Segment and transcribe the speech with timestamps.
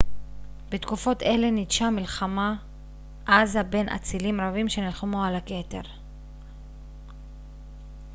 [0.69, 2.55] בתקופות אלה ניטשה מלחמה
[3.25, 5.81] עזה בין אצילים רבים שנלחמו על הכתר